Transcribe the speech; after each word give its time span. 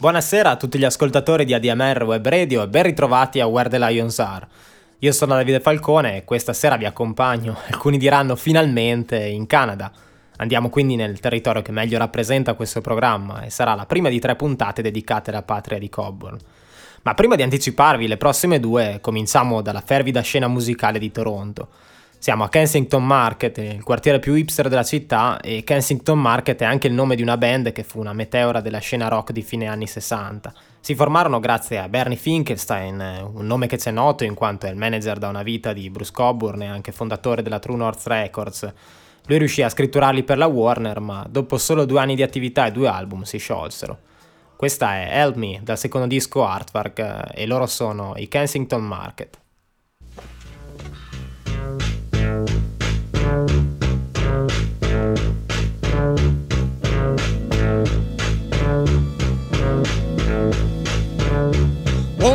Buonasera 0.00 0.48
a 0.48 0.56
tutti 0.56 0.78
gli 0.78 0.84
ascoltatori 0.84 1.44
di 1.44 1.52
ADMR 1.52 2.04
Web 2.04 2.26
Radio 2.26 2.62
e 2.62 2.68
ben 2.68 2.84
ritrovati 2.84 3.38
a 3.38 3.46
Where 3.46 3.68
the 3.68 3.78
Lions 3.78 4.18
Are. 4.18 4.48
Io 5.00 5.12
sono 5.12 5.34
Davide 5.34 5.60
Falcone 5.60 6.16
e 6.16 6.24
questa 6.24 6.54
sera 6.54 6.78
vi 6.78 6.86
accompagno, 6.86 7.58
alcuni 7.68 7.98
diranno 7.98 8.34
finalmente, 8.34 9.18
in 9.18 9.46
Canada. 9.46 9.92
Andiamo 10.38 10.70
quindi 10.70 10.96
nel 10.96 11.20
territorio 11.20 11.60
che 11.60 11.70
meglio 11.70 11.98
rappresenta 11.98 12.54
questo 12.54 12.80
programma 12.80 13.42
e 13.42 13.50
sarà 13.50 13.74
la 13.74 13.84
prima 13.84 14.08
di 14.08 14.18
tre 14.18 14.36
puntate 14.36 14.80
dedicate 14.80 15.28
alla 15.32 15.42
patria 15.42 15.78
di 15.78 15.90
Coburn. 15.90 16.38
Ma 17.02 17.12
prima 17.12 17.36
di 17.36 17.42
anticiparvi 17.42 18.08
le 18.08 18.16
prossime 18.16 18.58
due, 18.58 19.00
cominciamo 19.02 19.60
dalla 19.60 19.82
fervida 19.82 20.22
scena 20.22 20.48
musicale 20.48 20.98
di 20.98 21.12
Toronto. 21.12 21.68
Siamo 22.20 22.44
a 22.44 22.50
Kensington 22.50 23.06
Market, 23.06 23.56
il 23.56 23.82
quartiere 23.82 24.18
più 24.18 24.34
hipster 24.34 24.68
della 24.68 24.82
città, 24.82 25.40
e 25.40 25.64
Kensington 25.64 26.20
Market 26.20 26.60
è 26.60 26.66
anche 26.66 26.86
il 26.86 26.92
nome 26.92 27.16
di 27.16 27.22
una 27.22 27.38
band 27.38 27.72
che 27.72 27.82
fu 27.82 27.98
una 27.98 28.12
meteora 28.12 28.60
della 28.60 28.78
scena 28.78 29.08
rock 29.08 29.32
di 29.32 29.40
fine 29.40 29.66
anni 29.68 29.86
60. 29.86 30.52
Si 30.80 30.94
formarono 30.94 31.40
grazie 31.40 31.78
a 31.78 31.88
Bernie 31.88 32.18
Finkelstein, 32.18 33.30
un 33.32 33.46
nome 33.46 33.68
che 33.68 33.78
ci 33.78 33.88
è 33.88 33.90
noto 33.90 34.24
in 34.24 34.34
quanto 34.34 34.66
è 34.66 34.68
il 34.68 34.76
manager 34.76 35.16
da 35.16 35.28
una 35.28 35.42
vita 35.42 35.72
di 35.72 35.88
Bruce 35.88 36.12
Coburn 36.12 36.60
e 36.60 36.66
anche 36.66 36.92
fondatore 36.92 37.40
della 37.40 37.58
True 37.58 37.78
North 37.78 38.06
Records. 38.06 38.70
Lui 39.24 39.38
riuscì 39.38 39.62
a 39.62 39.70
scritturarli 39.70 40.22
per 40.22 40.36
la 40.36 40.46
Warner, 40.46 41.00
ma 41.00 41.26
dopo 41.26 41.56
solo 41.56 41.86
due 41.86 42.00
anni 42.00 42.16
di 42.16 42.22
attività 42.22 42.66
e 42.66 42.72
due 42.72 42.88
album 42.88 43.22
si 43.22 43.38
sciolsero. 43.38 43.98
Questa 44.56 44.92
è 44.92 45.08
Help 45.10 45.36
Me 45.36 45.60
dal 45.62 45.78
secondo 45.78 46.06
disco 46.06 46.44
Artwork 46.44 47.30
e 47.32 47.46
loro 47.46 47.64
sono 47.64 48.12
i 48.16 48.28
Kensington 48.28 48.82
Market. 48.82 49.39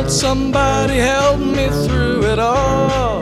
Somebody 0.08 0.94
help 0.98 1.40
me 1.40 1.66
through 1.84 2.22
it 2.26 2.38
all? 2.38 3.20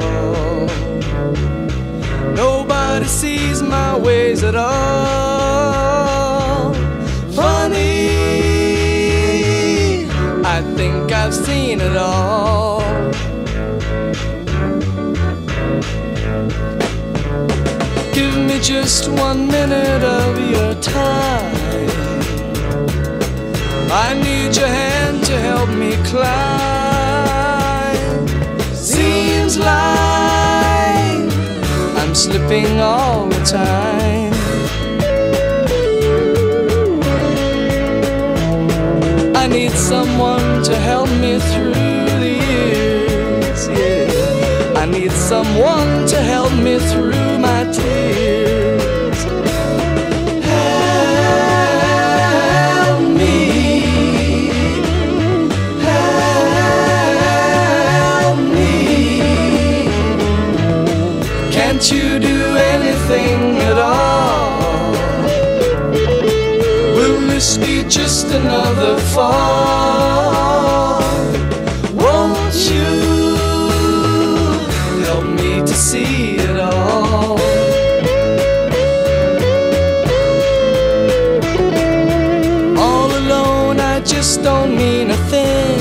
Nobody 2.35 3.07
sees 3.07 3.63
my 3.63 3.97
ways 3.97 4.45
at 4.45 4.55
all. 4.55 4.75
Funny, 7.33 8.05
I 10.45 10.61
think 10.77 11.11
I've 11.11 11.35
seen 11.35 11.81
it 11.81 11.97
all. 11.97 12.83
Give 18.13 18.37
me 18.37 18.61
just 18.61 19.09
one 19.09 19.47
minute 19.49 20.03
of 20.05 20.39
your 20.51 20.75
time. 20.83 22.04
I 23.97 24.13
need 24.15 24.57
your 24.57 24.67
hand 24.67 25.25
to 25.27 25.39
help 25.39 25.69
me 25.69 25.93
climb. 26.03 26.27
Seems 28.75 29.57
like 29.57 31.31
I'm 32.01 32.13
slipping 32.13 32.81
all 32.81 33.29
the 33.29 33.45
time. 33.45 34.33
I 39.37 39.47
need 39.47 39.71
someone 39.71 40.65
to 40.65 40.75
help 40.75 41.09
me 41.11 41.39
through 41.39 41.75
the 42.25 42.35
years. 42.51 43.69
Yeah. 43.69 44.73
I 44.75 44.87
need 44.87 45.13
someone 45.13 46.09
to 46.09 46.17
help 46.21 46.53
me 46.55 46.81
through 46.81 47.39
my 47.39 47.63
tears. 47.73 48.24
Be 67.85 67.91
just 67.91 68.27
another 68.27 68.99
fall? 69.15 69.33
Won't 71.95 72.55
you 72.71 73.37
help 75.05 75.25
me 75.25 75.61
to 75.61 75.75
see 75.75 76.37
it 76.37 76.57
all? 76.59 77.39
All 82.79 83.11
alone, 83.17 83.81
I 83.81 84.01
just 84.05 84.43
don't 84.43 84.77
mean 84.77 85.11
a 85.11 85.17
thing. 85.33 85.81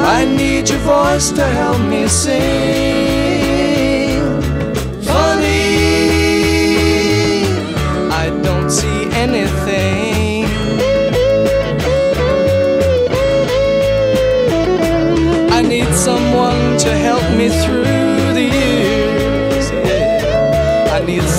I 0.00 0.24
need 0.24 0.68
your 0.68 0.80
voice 0.80 1.30
to 1.32 1.44
help 1.44 1.80
me 1.88 2.08
sing. 2.08 2.99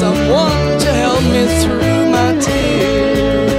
Someone 0.02 0.80
to 0.80 0.90
help 1.04 1.22
me 1.34 1.44
through 1.62 2.10
my 2.10 2.30
tears. 2.40 3.52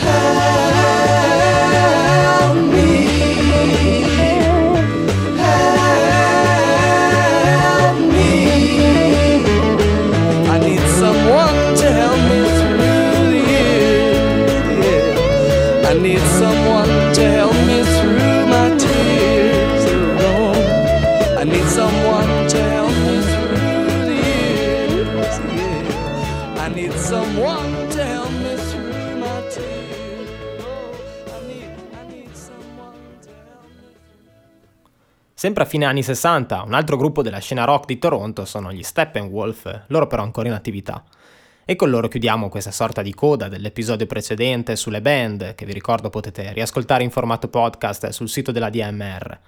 Help 0.00 0.56
me. 2.72 2.90
Help 6.48 7.96
me. 8.14 8.30
I 10.54 10.56
need 10.66 10.84
someone 11.02 11.58
to 11.80 11.86
help 12.00 12.20
me 12.30 12.40
through 12.58 12.78
the 13.32 13.40
years. 13.52 14.50
I 15.90 15.92
need 16.06 16.22
Sempre 35.38 35.62
a 35.62 35.66
fine 35.66 35.84
anni 35.84 36.02
60, 36.02 36.62
un 36.62 36.74
altro 36.74 36.96
gruppo 36.96 37.22
della 37.22 37.38
scena 37.38 37.62
rock 37.62 37.86
di 37.86 38.00
Toronto 38.00 38.44
sono 38.44 38.72
gli 38.72 38.82
Steppenwolf, 38.82 39.82
loro 39.86 40.08
però 40.08 40.24
ancora 40.24 40.48
in 40.48 40.54
attività. 40.54 41.04
E 41.64 41.76
con 41.76 41.90
loro 41.90 42.08
chiudiamo 42.08 42.48
questa 42.48 42.72
sorta 42.72 43.02
di 43.02 43.14
coda 43.14 43.46
dell'episodio 43.46 44.06
precedente 44.06 44.74
sulle 44.74 45.00
band, 45.00 45.54
che 45.54 45.64
vi 45.64 45.72
ricordo 45.72 46.10
potete 46.10 46.52
riascoltare 46.52 47.04
in 47.04 47.12
formato 47.12 47.46
podcast 47.46 48.08
sul 48.08 48.28
sito 48.28 48.50
della 48.50 48.68
DMR. 48.68 49.38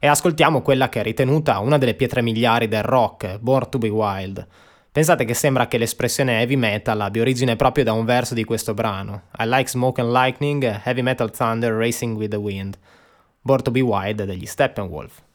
E 0.00 0.08
ascoltiamo 0.08 0.60
quella 0.60 0.88
che 0.88 0.98
è 0.98 1.02
ritenuta 1.04 1.60
una 1.60 1.78
delle 1.78 1.94
pietre 1.94 2.20
miliari 2.20 2.66
del 2.66 2.82
rock, 2.82 3.38
Born 3.38 3.70
to 3.70 3.78
be 3.78 3.90
Wild. 3.90 4.44
Pensate 4.90 5.24
che 5.24 5.34
sembra 5.34 5.68
che 5.68 5.78
l'espressione 5.78 6.40
heavy 6.40 6.56
metal 6.56 7.00
abbia 7.00 7.22
origine 7.22 7.54
proprio 7.54 7.84
da 7.84 7.92
un 7.92 8.04
verso 8.04 8.34
di 8.34 8.42
questo 8.42 8.74
brano. 8.74 9.28
I 9.38 9.44
like 9.46 9.68
smoke 9.68 10.00
and 10.00 10.10
lightning, 10.10 10.80
heavy 10.82 11.02
metal 11.02 11.30
thunder 11.30 11.74
racing 11.74 12.16
with 12.16 12.30
the 12.30 12.38
wind. 12.38 12.76
Born 13.40 13.62
to 13.62 13.70
be 13.70 13.82
Wild 13.82 14.24
degli 14.24 14.44
Steppenwolf. 14.44 15.26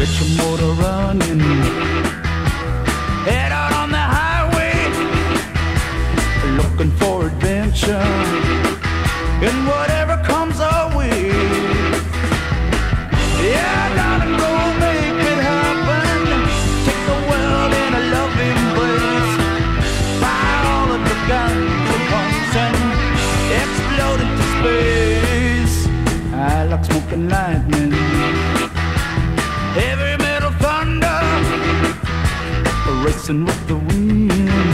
Get 0.00 0.08
your 0.18 0.30
motor 0.38 0.72
running. 0.80 1.40
Head 3.28 3.52
out 3.52 3.72
on 3.74 3.90
the 3.90 3.98
highway, 3.98 4.74
looking 6.56 6.90
for 6.92 7.26
adventure. 7.26 8.08
And 9.46 9.58
whatever 9.68 10.16
comes 10.24 10.58
our 10.58 10.96
way. 10.96 11.28
Yeah, 13.44 13.94
gotta 14.00 14.30
go 14.40 14.52
make 14.80 15.20
it 15.32 15.40
happen. 15.50 16.18
Take 16.86 17.02
the 17.10 17.18
world 17.28 17.72
in 17.84 17.90
a 18.00 18.04
loving 18.16 18.60
place. 18.76 19.32
Buy 20.22 20.50
all 20.72 20.88
of 20.96 21.02
the 21.10 21.16
guns 21.28 21.90
and 22.64 22.78
explode 23.60 24.20
into 24.24 24.44
space. 24.56 25.76
I 26.32 26.64
like 26.64 26.84
smoking 26.86 27.28
lightning. 27.28 27.89
dancing 33.20 33.44
with 33.44 33.68
the 33.68 33.76
wind. 33.76 34.69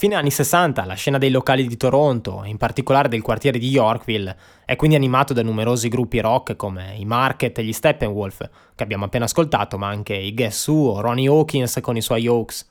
Fine 0.00 0.14
anni 0.14 0.30
60 0.30 0.86
la 0.86 0.94
scena 0.94 1.18
dei 1.18 1.30
locali 1.30 1.66
di 1.66 1.76
Toronto, 1.76 2.40
in 2.46 2.56
particolare 2.56 3.10
del 3.10 3.20
quartiere 3.20 3.58
di 3.58 3.68
Yorkville, 3.68 4.34
è 4.64 4.74
quindi 4.74 4.96
animato 4.96 5.34
da 5.34 5.42
numerosi 5.42 5.90
gruppi 5.90 6.20
rock 6.20 6.56
come 6.56 6.94
i 6.96 7.04
Market 7.04 7.58
e 7.58 7.64
gli 7.64 7.72
Steppenwolf, 7.74 8.48
che 8.74 8.82
abbiamo 8.82 9.04
appena 9.04 9.26
ascoltato, 9.26 9.76
ma 9.76 9.88
anche 9.88 10.14
i 10.14 10.32
Guess 10.32 10.68
Who 10.68 10.92
o 10.92 11.00
Ronnie 11.02 11.28
Hawkins 11.28 11.80
con 11.82 11.98
i 11.98 12.00
suoi 12.00 12.26
Oaks. 12.26 12.66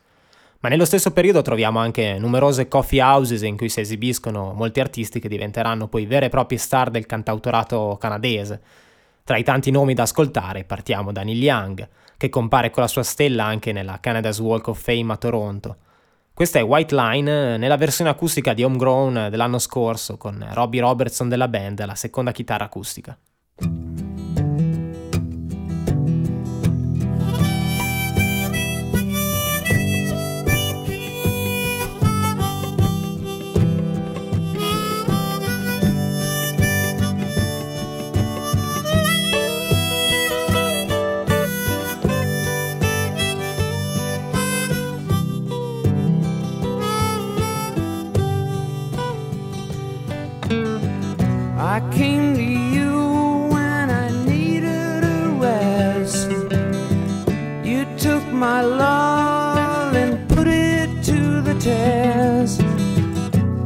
Ma 0.62 0.70
nello 0.70 0.86
stesso 0.86 1.12
periodo 1.12 1.44
troviamo 1.44 1.78
anche 1.78 2.18
numerose 2.18 2.68
coffee 2.68 3.00
houses 3.00 3.44
in 3.44 3.58
cui 3.58 3.70
si 3.70 3.82
esibiscono 3.82 4.54
molti 4.54 4.80
artisti 4.80 5.20
che 5.20 5.30
diventeranno 5.30 5.88
poi 5.88 6.08
vere 6.08 6.26
e 6.26 6.30
proprie 6.30 6.58
star 6.58 6.90
del 6.90 7.06
cantautorato 7.06 7.96
canadese. 8.00 8.60
Tra 9.24 9.38
i 9.38 9.44
tanti 9.44 9.70
nomi 9.70 9.94
da 9.94 10.02
ascoltare 10.02 10.64
partiamo 10.64 11.12
da 11.12 11.22
Neil 11.22 11.44
Young, 11.44 11.88
che 12.18 12.30
compare 12.30 12.72
con 12.72 12.82
la 12.82 12.90
sua 12.90 13.04
stella 13.04 13.46
anche 13.46 13.72
nella 13.72 14.00
Canada's 14.00 14.40
Walk 14.40 14.70
of 14.70 14.82
Fame 14.82 15.14
a 15.14 15.18
Toronto. 15.18 15.78
Questa 16.40 16.58
è 16.58 16.64
White 16.64 16.96
Line 16.96 17.58
nella 17.58 17.76
versione 17.76 18.10
acustica 18.10 18.54
di 18.54 18.64
Homegrown 18.64 19.28
dell'anno 19.30 19.60
scorso 19.60 20.16
con 20.16 20.48
Robbie 20.54 20.80
Robertson 20.80 21.28
della 21.28 21.50
band, 21.50 21.84
la 21.84 21.96
seconda 21.96 22.32
chitarra 22.32 22.64
acustica. 22.64 23.18
I 51.70 51.82
came 51.92 52.34
to 52.34 52.42
you 52.42 53.48
when 53.54 53.92
I 53.92 54.10
needed 54.26 55.04
a 55.04 55.30
rest. 55.38 56.32
You 57.64 57.86
took 57.96 58.26
my 58.34 58.64
love 58.64 59.94
and 59.94 60.28
put 60.30 60.48
it 60.48 60.90
to 61.04 61.42
the 61.44 61.54
test. 61.60 62.64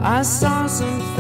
I 0.02 0.22
saw 0.22 0.68
some 0.68 1.13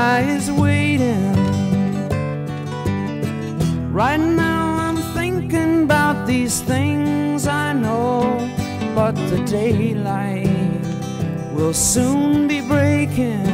she 0.00 0.06
lies 0.06 0.50
waiting. 0.50 1.34
Right 3.92 4.20
now 4.20 4.76
I'm 4.86 4.96
thinking 5.14 5.82
about 5.84 6.26
these 6.26 6.62
things 6.62 7.46
I 7.46 7.72
know, 7.74 8.22
but 8.94 9.14
the 9.30 9.42
daylight 9.44 10.80
will 11.52 11.74
soon 11.74 12.48
be 12.48 12.60
breaking. 12.62 13.49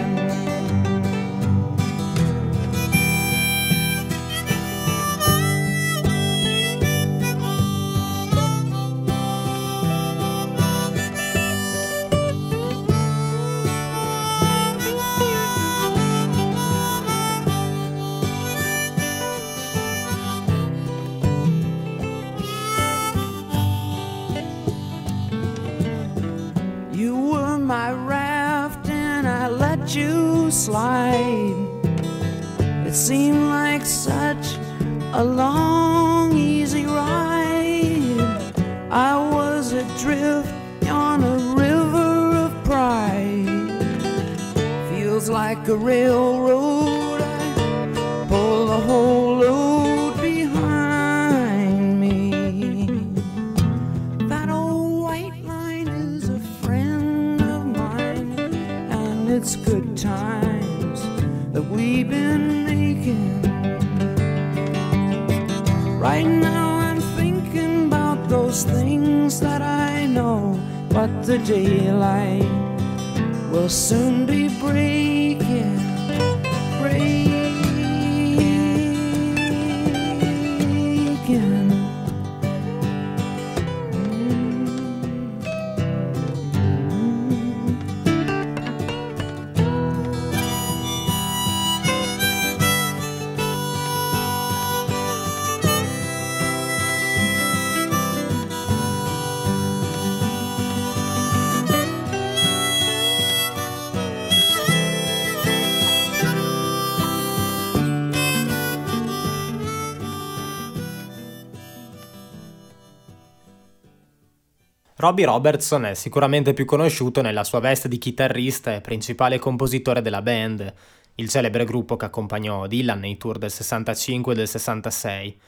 Robbie 115.07 115.27
Robertson 115.27 115.85
è 115.85 115.95
sicuramente 115.95 116.53
più 116.53 116.65
conosciuto 116.65 117.23
nella 117.23 117.45
sua 117.45 117.61
veste 117.61 117.87
di 117.87 117.97
chitarrista 117.97 118.75
e 118.75 118.81
principale 118.81 119.39
compositore 119.39 120.03
della 120.03 120.21
band, 120.21 120.75
il 121.15 121.29
celebre 121.29 121.65
gruppo 121.65 121.95
che 121.95 122.07
accompagnò 122.07 122.67
Dylan 122.67 122.99
nei 122.99 123.17
tour 123.17 123.39
del 123.39 123.53
65 123.53 124.33
e 124.33 124.35
del 124.35 124.49
66. 124.49 125.39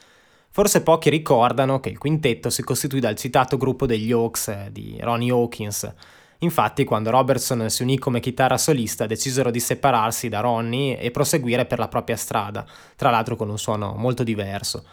Forse 0.51 0.83
pochi 0.85 1.11
ricordano 1.11 1.81
che 1.81 1.89
il 1.89 1.99
quintetto 1.99 2.51
si 2.51 2.63
costituì 2.63 3.01
dal 3.01 3.17
citato 3.17 3.57
gruppo 3.57 3.85
degli 3.85 4.13
Hawks 4.13 4.47
eh, 4.47 4.69
di 4.71 4.97
Ronnie 5.01 5.33
Hawkins. 5.33 5.93
Infatti, 6.39 6.85
quando 6.85 7.11
Robertson 7.11 7.69
si 7.69 7.83
unì 7.83 7.99
come 7.99 8.21
chitarra 8.21 8.59
solista, 8.59 9.07
decisero 9.07 9.51
di 9.51 9.59
separarsi 9.59 10.29
da 10.29 10.39
Ronnie 10.39 11.01
e 11.01 11.11
proseguire 11.11 11.67
per 11.67 11.81
la 11.81 11.89
propria 11.89 12.17
strada, 12.17 12.65
tra 12.95 13.11
l'altro 13.11 13.35
con 13.35 13.49
un 13.49 13.59
suono 13.59 13.95
molto 13.97 14.23
diverso. 14.23 14.85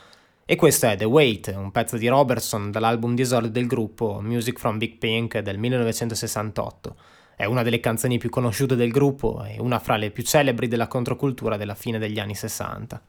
E 0.48 0.56
questo 0.56 0.86
è 0.86 0.96
The 0.96 1.06
Wait, 1.06 1.52
un 1.58 1.72
pezzo 1.72 1.98
di 1.98 2.08
Robertson 2.08 2.70
dall'album 2.70 3.16
di 3.16 3.24
esordio 3.24 3.50
del 3.50 3.66
gruppo 3.66 4.22
Music 4.22 4.60
from 4.60 4.78
Big 4.78 5.00
Pink 5.00 5.40
del 5.40 5.58
1968. 5.58 6.96
È 7.36 7.46
una 7.46 7.64
delle 7.64 7.80
canzoni 7.80 8.20
più 8.20 8.30
conosciute 8.30 8.76
del 8.76 8.92
gruppo 8.92 9.44
e 9.44 9.56
una 9.60 9.80
fra 9.80 9.98
le 9.98 10.12
più 10.12 10.22
celebri 10.22 10.68
della 10.68 10.86
controcultura 10.86 11.58
della 11.58 11.74
fine 11.74 11.98
degli 11.98 12.20
anni 12.20 12.36
60. 12.36 13.02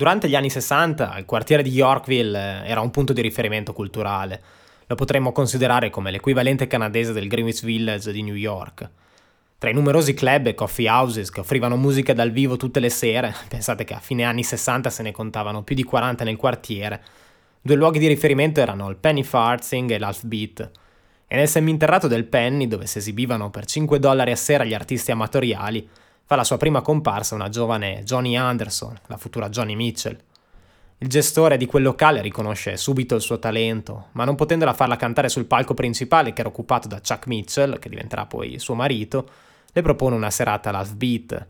Durante 0.00 0.30
gli 0.30 0.34
anni 0.34 0.48
60 0.48 1.18
il 1.18 1.26
quartiere 1.26 1.62
di 1.62 1.68
Yorkville 1.68 2.62
eh, 2.62 2.70
era 2.70 2.80
un 2.80 2.90
punto 2.90 3.12
di 3.12 3.20
riferimento 3.20 3.74
culturale. 3.74 4.40
Lo 4.86 4.94
potremmo 4.94 5.30
considerare 5.30 5.90
come 5.90 6.10
l'equivalente 6.10 6.66
canadese 6.66 7.12
del 7.12 7.28
Greenwich 7.28 7.62
Village 7.62 8.10
di 8.10 8.22
New 8.22 8.34
York. 8.34 8.88
Tra 9.58 9.68
i 9.68 9.74
numerosi 9.74 10.14
club 10.14 10.46
e 10.46 10.54
coffee 10.54 10.88
houses 10.88 11.28
che 11.28 11.40
offrivano 11.40 11.76
musica 11.76 12.14
dal 12.14 12.30
vivo 12.30 12.56
tutte 12.56 12.80
le 12.80 12.88
sere, 12.88 13.34
pensate 13.46 13.84
che 13.84 13.92
a 13.92 14.00
fine 14.00 14.24
anni 14.24 14.42
60 14.42 14.88
se 14.88 15.02
ne 15.02 15.12
contavano 15.12 15.64
più 15.64 15.74
di 15.74 15.84
40 15.84 16.24
nel 16.24 16.38
quartiere, 16.38 17.02
due 17.60 17.76
luoghi 17.76 17.98
di 17.98 18.06
riferimento 18.06 18.58
erano 18.58 18.88
il 18.88 18.96
Penny 18.96 19.22
Farthing 19.22 19.90
e 19.90 19.98
l'Half 19.98 20.24
Beat. 20.24 20.70
E 21.26 21.36
nel 21.36 21.46
seminterrato 21.46 22.08
del 22.08 22.24
Penny, 22.24 22.66
dove 22.66 22.86
si 22.86 22.96
esibivano 22.96 23.50
per 23.50 23.66
5 23.66 23.98
dollari 23.98 24.30
a 24.30 24.36
sera 24.36 24.64
gli 24.64 24.72
artisti 24.72 25.10
amatoriali, 25.10 25.86
fa 26.30 26.36
la 26.36 26.44
sua 26.44 26.58
prima 26.58 26.80
comparsa 26.80 27.34
una 27.34 27.48
giovane 27.48 28.04
Johnny 28.04 28.36
Anderson, 28.36 28.96
la 29.08 29.16
futura 29.16 29.48
Johnny 29.48 29.74
Mitchell. 29.74 30.16
Il 30.98 31.08
gestore 31.08 31.56
di 31.56 31.66
quel 31.66 31.82
locale 31.82 32.22
riconosce 32.22 32.76
subito 32.76 33.16
il 33.16 33.20
suo 33.20 33.40
talento, 33.40 34.10
ma 34.12 34.24
non 34.24 34.36
potendola 34.36 34.72
farla 34.72 34.94
cantare 34.94 35.28
sul 35.28 35.46
palco 35.46 35.74
principale 35.74 36.32
che 36.32 36.38
era 36.38 36.48
occupato 36.48 36.86
da 36.86 37.00
Chuck 37.00 37.26
Mitchell, 37.26 37.80
che 37.80 37.88
diventerà 37.88 38.26
poi 38.26 38.60
suo 38.60 38.74
marito, 38.74 39.28
le 39.72 39.82
propone 39.82 40.14
una 40.14 40.30
serata 40.30 40.68
all'Half 40.68 40.92
Beat. 40.92 41.46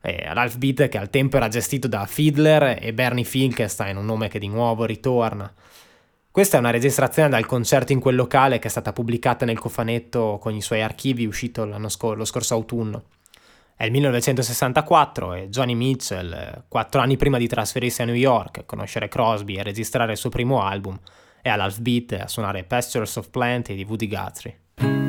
All'Half 0.00 0.56
Beat 0.56 0.88
che 0.88 0.98
al 0.98 1.08
tempo 1.08 1.36
era 1.36 1.46
gestito 1.46 1.86
da 1.86 2.04
Fiedler 2.04 2.80
e 2.82 2.92
Bernie 2.92 3.22
Finkelstein, 3.22 3.96
un 3.96 4.06
nome 4.06 4.26
che 4.26 4.40
di 4.40 4.48
nuovo 4.48 4.86
ritorna. 4.86 5.54
Questa 6.32 6.56
è 6.56 6.58
una 6.58 6.70
registrazione 6.70 7.28
dal 7.28 7.46
concerto 7.46 7.92
in 7.92 8.00
quel 8.00 8.16
locale 8.16 8.58
che 8.58 8.66
è 8.66 8.70
stata 8.72 8.92
pubblicata 8.92 9.44
nel 9.44 9.60
cofanetto 9.60 10.38
con 10.40 10.52
i 10.52 10.62
suoi 10.62 10.82
archivi 10.82 11.26
uscito 11.26 11.64
scor- 11.88 12.16
lo 12.16 12.24
scorso 12.24 12.54
autunno. 12.54 13.04
È 13.78 13.84
il 13.84 13.90
1964 13.90 15.34
e 15.34 15.48
Johnny 15.50 15.74
Mitchell, 15.74 16.32
eh, 16.32 16.62
quattro 16.66 17.02
anni 17.02 17.18
prima 17.18 17.36
di 17.36 17.46
trasferirsi 17.46 18.00
a 18.00 18.06
New 18.06 18.14
York, 18.14 18.64
conoscere 18.64 19.08
Crosby 19.08 19.56
e 19.56 19.62
registrare 19.62 20.12
il 20.12 20.18
suo 20.18 20.30
primo 20.30 20.62
album, 20.62 20.98
è 21.42 21.50
all'Half 21.50 21.80
Beat 21.80 22.12
a 22.12 22.26
suonare 22.26 22.64
Pastures 22.64 23.16
of 23.16 23.28
Plenty 23.28 23.74
di 23.74 23.84
Woody 23.84 24.08
Guthrie. 24.08 25.05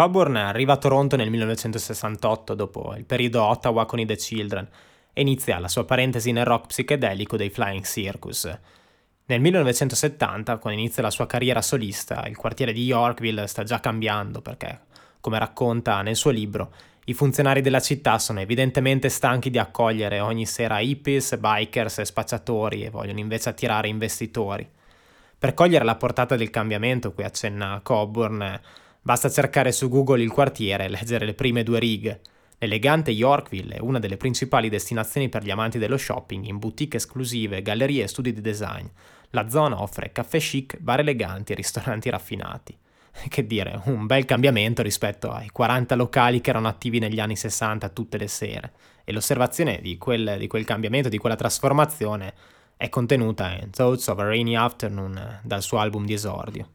Coburn 0.00 0.36
arriva 0.36 0.72
a 0.72 0.76
Toronto 0.78 1.14
nel 1.16 1.28
1968 1.28 2.54
dopo 2.54 2.94
il 2.96 3.04
periodo 3.04 3.44
Ottawa 3.44 3.84
con 3.84 3.98
i 3.98 4.06
The 4.06 4.16
Children 4.16 4.66
e 5.12 5.20
inizia 5.20 5.58
la 5.58 5.68
sua 5.68 5.84
parentesi 5.84 6.32
nel 6.32 6.46
rock 6.46 6.68
psichedelico 6.68 7.36
dei 7.36 7.50
Flying 7.50 7.84
Circus. 7.84 8.50
Nel 9.26 9.40
1970, 9.42 10.56
quando 10.56 10.80
inizia 10.80 11.02
la 11.02 11.10
sua 11.10 11.26
carriera 11.26 11.60
solista, 11.60 12.26
il 12.28 12.38
quartiere 12.38 12.72
di 12.72 12.82
Yorkville 12.84 13.46
sta 13.46 13.62
già 13.62 13.78
cambiando 13.78 14.40
perché, 14.40 14.80
come 15.20 15.38
racconta 15.38 16.00
nel 16.00 16.16
suo 16.16 16.30
libro, 16.30 16.72
i 17.04 17.12
funzionari 17.12 17.60
della 17.60 17.80
città 17.80 18.18
sono 18.18 18.40
evidentemente 18.40 19.10
stanchi 19.10 19.50
di 19.50 19.58
accogliere 19.58 20.18
ogni 20.20 20.46
sera 20.46 20.80
hippies, 20.80 21.36
bikers 21.36 21.98
e 21.98 22.04
spacciatori 22.06 22.84
e 22.84 22.88
vogliono 22.88 23.18
invece 23.18 23.50
attirare 23.50 23.88
investitori. 23.88 24.66
Per 25.38 25.52
cogliere 25.52 25.84
la 25.84 25.96
portata 25.96 26.36
del 26.36 26.48
cambiamento 26.48 27.12
cui 27.12 27.24
accenna 27.24 27.80
Coburn, 27.82 28.60
basta 29.02 29.28
cercare 29.28 29.72
su 29.72 29.88
Google 29.88 30.22
il 30.22 30.30
quartiere 30.30 30.84
e 30.84 30.88
leggere 30.88 31.24
le 31.24 31.34
prime 31.34 31.62
due 31.62 31.78
righe. 31.78 32.20
L'elegante 32.58 33.10
Yorkville 33.10 33.76
è 33.76 33.80
una 33.80 33.98
delle 33.98 34.18
principali 34.18 34.68
destinazioni 34.68 35.28
per 35.28 35.42
gli 35.42 35.50
amanti 35.50 35.78
dello 35.78 35.96
shopping 35.96 36.44
in 36.44 36.58
boutique 36.58 36.98
esclusive, 36.98 37.62
gallerie 37.62 38.04
e 38.04 38.08
studi 38.08 38.34
di 38.34 38.42
design. 38.42 38.86
La 39.30 39.48
zona 39.48 39.80
offre 39.80 40.12
caffè 40.12 40.38
chic, 40.38 40.78
bar 40.78 41.00
eleganti 41.00 41.52
e 41.52 41.54
ristoranti 41.54 42.10
raffinati. 42.10 42.76
Che 43.28 43.46
dire, 43.46 43.80
un 43.86 44.06
bel 44.06 44.24
cambiamento 44.24 44.82
rispetto 44.82 45.30
ai 45.30 45.48
40 45.50 45.94
locali 45.94 46.40
che 46.40 46.50
erano 46.50 46.68
attivi 46.68 46.98
negli 46.98 47.18
anni 47.18 47.36
60 47.36 47.88
tutte 47.88 48.18
le 48.18 48.28
sere. 48.28 48.72
E 49.04 49.12
l'osservazione 49.12 49.80
di 49.80 49.98
quel, 49.98 50.36
di 50.38 50.46
quel 50.46 50.64
cambiamento, 50.64 51.08
di 51.08 51.18
quella 51.18 51.36
trasformazione, 51.36 52.34
è 52.76 52.88
contenuta 52.88 53.52
in 53.52 53.70
Thoughts 53.70 54.06
of 54.06 54.18
a 54.18 54.24
Rainy 54.24 54.54
Afternoon 54.54 55.40
dal 55.42 55.62
suo 55.62 55.78
album 55.78 56.06
di 56.06 56.12
esordio. 56.12 56.68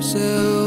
Yourself 0.00 0.59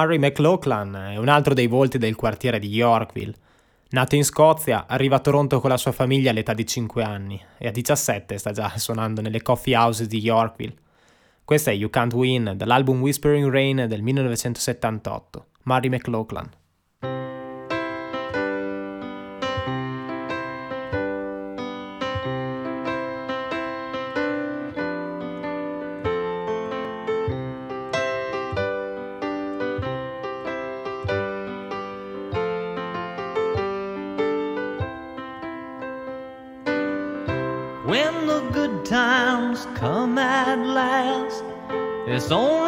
Murray 0.00 0.16
McLaughlin 0.16 1.10
è 1.12 1.16
un 1.18 1.28
altro 1.28 1.52
dei 1.52 1.66
volti 1.66 1.98
del 1.98 2.16
quartiere 2.16 2.58
di 2.58 2.68
Yorkville. 2.68 3.34
Nato 3.90 4.14
in 4.14 4.24
Scozia, 4.24 4.86
arriva 4.88 5.16
a 5.16 5.20
Toronto 5.20 5.60
con 5.60 5.68
la 5.68 5.76
sua 5.76 5.92
famiglia 5.92 6.30
all'età 6.30 6.54
di 6.54 6.64
5 6.64 7.02
anni 7.02 7.38
e 7.58 7.68
a 7.68 7.70
17 7.70 8.38
sta 8.38 8.50
già 8.50 8.72
suonando 8.78 9.20
nelle 9.20 9.42
coffee 9.42 9.76
houses 9.76 10.06
di 10.06 10.20
Yorkville. 10.20 10.72
Questa 11.44 11.70
è 11.70 11.74
You 11.74 11.90
Can't 11.90 12.14
Win 12.14 12.54
dall'album 12.56 12.98
Whispering 13.02 13.50
Rain 13.50 13.84
del 13.88 14.00
1978, 14.00 15.46
Murray 15.64 15.90
McLaughlin. 15.90 16.48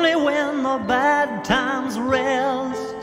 Only 0.05 0.17
when 0.17 0.65
the 0.65 0.79
bad 0.89 1.45
times 1.45 1.97
rest. 1.97 3.03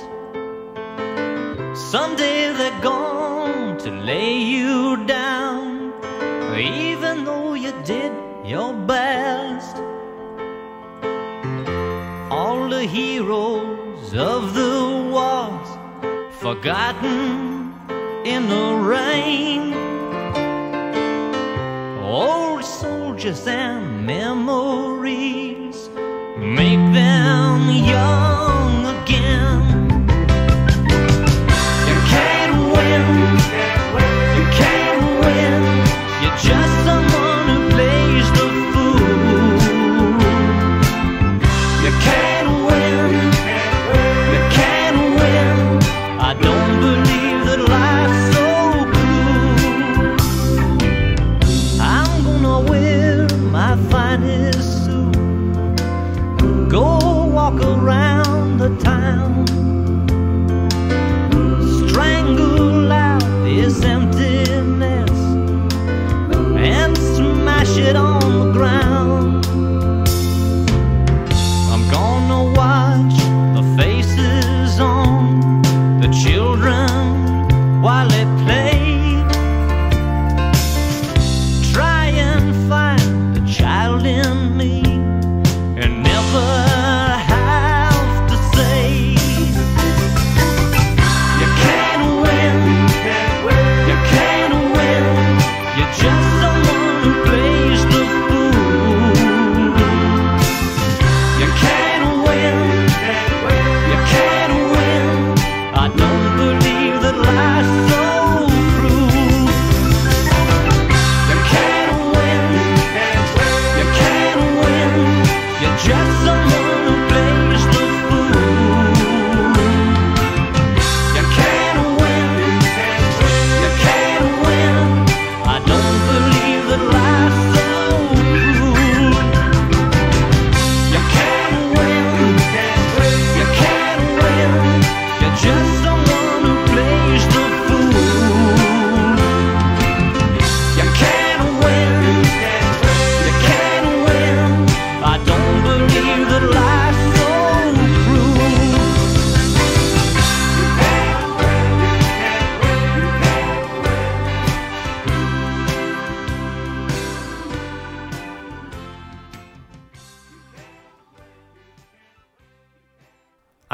Someday 1.92 2.52
they're 2.52 2.82
going 2.82 3.78
to 3.78 3.90
lay 3.90 4.38
you 4.38 5.06
down, 5.06 5.94
even 6.58 7.24
though 7.24 7.54
you 7.54 7.72
did 7.86 8.12
your 8.44 8.74
best. 8.74 9.78
All 12.30 12.68
the 12.68 12.84
heroes 12.84 14.14
of 14.14 14.54
the 14.54 15.10
wars 15.14 15.70
forgotten 16.42 17.74
in 18.26 18.50
the 18.50 18.74
rain. 18.94 19.74
Old 22.04 22.66
soldiers 22.66 23.48
and 23.48 24.06
memories 24.06 25.49
yo. 27.90 28.29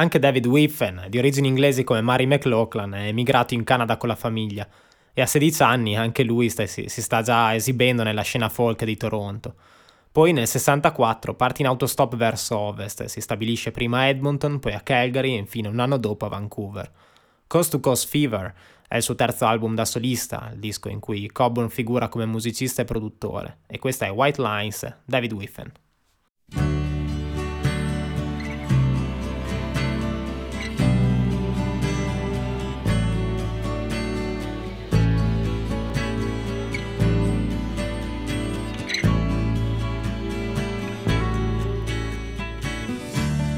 Anche 0.06 0.20
David 0.20 0.46
Whiffen, 0.46 1.08
di 1.10 1.18
origini 1.18 1.48
inglesi 1.48 1.84
come 1.84 2.00
Mary 2.02 2.28
McLaughlin, 2.28 2.92
è 2.92 3.08
emigrato 3.08 3.56
in 3.56 3.64
Canada 3.64 3.98
con 3.98 4.08
la 4.08 4.16
famiglia 4.16 4.68
e 5.12 5.20
a 5.20 5.26
16 5.26 5.64
anni 5.64 5.98
anche 5.98 6.22
lui 6.22 6.48
sta- 6.48 6.68
si, 6.68 6.88
si 6.90 7.02
sta 7.02 7.24
già 7.24 7.56
esibendo 7.56 8.04
nella 8.04 8.22
scena 8.22 8.48
folk 8.48 8.84
di 8.84 8.98
Toronto. 8.98 9.56
Poi 10.12 10.32
nel 10.32 10.46
64 10.46 11.34
parte 11.34 11.64
in 11.64 11.68
autostop 11.70 12.16
verso 12.16 12.56
ovest, 12.56 13.06
si 13.06 13.20
stabilisce 13.20 13.72
prima 13.72 14.02
a 14.02 14.06
Edmonton, 14.06 14.60
poi 14.60 14.74
a 14.74 14.82
Calgary 14.82 15.34
e 15.34 15.40
infine 15.40 15.70
un 15.70 15.80
anno 15.80 15.98
dopo 15.98 16.28
a 16.28 16.30
Vancouver. 16.30 16.92
Coast 17.48 17.72
to 17.72 17.80
Coast 17.80 18.08
Fever 18.08 18.54
è 18.88 18.98
il 18.98 19.02
suo 19.02 19.16
terzo 19.16 19.48
album 19.48 19.74
da 19.74 19.86
solista, 19.86 20.52
il 20.54 20.60
disco 20.60 20.88
in 20.88 21.00
cui 21.00 21.32
Coburn 21.32 21.70
figura 21.70 22.10
come 22.10 22.28
musicista 22.28 22.84
e 22.84 22.86
produttore, 22.86 23.62
e 23.66 23.80
questa 23.80 24.06
è 24.06 24.12
White 24.12 24.40
Lines, 24.40 24.98
David 25.04 25.34
Whiffen. 25.34 25.72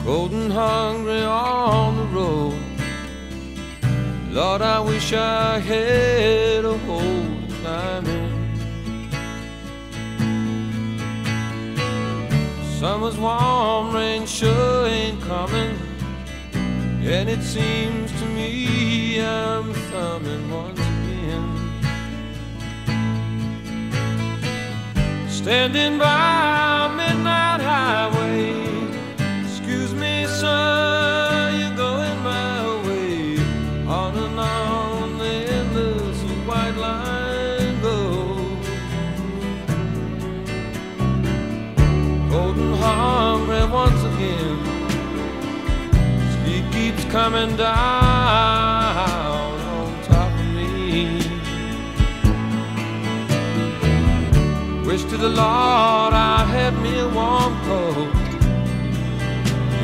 Cold 0.07 0.31
and 0.31 0.53
hungry 0.53 1.21
on 1.21 1.97
the 1.97 2.05
road. 2.17 2.55
Lord, 4.31 4.61
I 4.61 4.79
wish 4.79 5.11
I 5.11 5.59
had 5.59 6.63
a 6.63 6.77
hole 6.87 7.01
to 7.01 7.55
climb 7.61 8.05
in. 8.05 8.31
Summer's 12.79 13.17
warm, 13.17 13.93
rain 13.93 14.25
sure 14.25 14.87
ain't 14.87 15.21
coming, 15.23 15.77
and 16.53 17.27
it 17.27 17.43
seems 17.43 18.09
to 18.19 18.25
me 18.27 19.19
I'm 19.19 19.73
thumbing 19.91 20.49
once 20.49 20.79
again. 20.79 21.49
Standing 25.27 25.97
by 25.99 26.56
coming 47.21 47.55
down 47.57 47.73
on 49.75 49.87
top 50.03 50.31
of 50.31 50.47
me. 50.55 51.17
Wish 54.85 55.03
to 55.05 55.17
the 55.17 55.31
Lord 55.43 56.13
I 56.13 56.45
had 56.55 56.73
me 56.85 56.93
a 56.99 57.09
warm 57.19 57.53
coat 57.69 58.13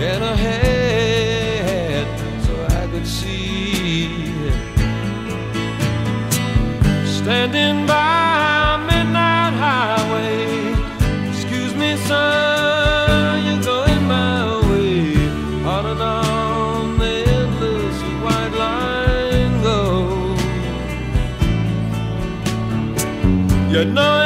and 0.09 0.21
a 0.33 0.35
hat 0.45 2.07
so 2.45 2.53
I 2.81 2.83
could 2.91 3.07
see. 3.07 4.11
Standing 7.17 7.87
by 7.87 8.12
goes. 23.85 24.13
You 24.13 24.22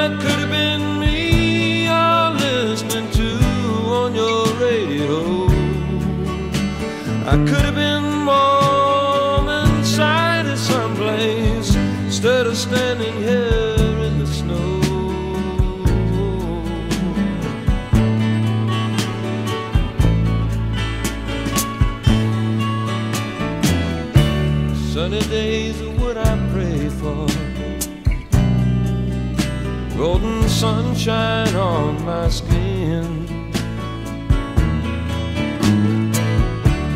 sunshine 31.07 31.55
on 31.55 32.05
my 32.05 32.27
skin. 32.27 33.25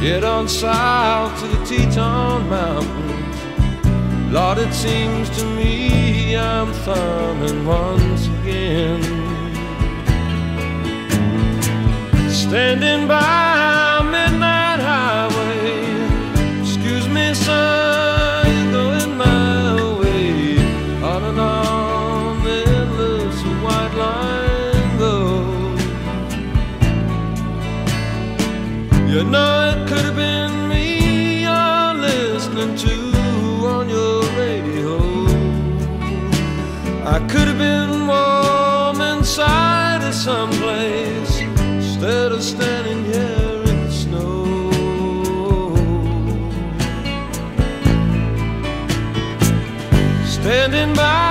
Get 0.02 0.24
on 0.26 0.50
south 0.50 1.39
to 1.39 1.47
the 1.47 1.65
Teton 1.65 2.50
Mountains. 2.50 3.38
Lord, 4.34 4.58
it 4.58 4.74
seems 4.74 5.30
to 5.38 5.45
me 5.56 6.36
I'm 6.36 6.74
thumbing 6.86 7.65
once 7.65 8.28
again. 8.28 9.02
Standing 12.30 13.08
by 13.08 13.51
standing 42.52 43.06
here 43.06 43.64
in 43.72 43.78
the 43.86 43.92
snow. 43.92 44.44
Standing 50.26 50.94
by 50.94 51.31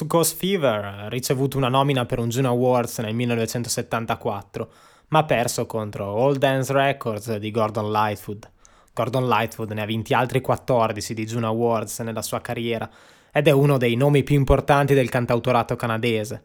Coast 0.00 0.06
to 0.06 0.06
Coast 0.06 0.36
Fever 0.36 1.08
ricevuto 1.10 1.56
una 1.58 1.68
nomina 1.68 2.06
per 2.06 2.18
un 2.20 2.28
Juno 2.28 2.48
Awards 2.48 2.98
nel 3.00 3.14
1974, 3.14 4.70
ma 5.08 5.24
perso 5.24 5.66
contro 5.66 6.16
All 6.16 6.36
Dance 6.36 6.72
Records 6.72 7.36
di 7.36 7.50
Gordon 7.50 7.90
Lightfoot. 7.90 8.50
Gordon 8.94 9.28
Lightfoot 9.28 9.72
ne 9.72 9.82
ha 9.82 9.86
vinti 9.86 10.14
altri 10.14 10.40
14 10.40 11.12
di 11.12 11.26
Juno 11.26 11.48
Awards 11.48 11.98
nella 12.00 12.22
sua 12.22 12.40
carriera 12.40 12.88
ed 13.30 13.48
è 13.48 13.50
uno 13.50 13.76
dei 13.76 13.94
nomi 13.94 14.22
più 14.22 14.36
importanti 14.36 14.94
del 14.94 15.10
cantautorato 15.10 15.76
canadese. 15.76 16.44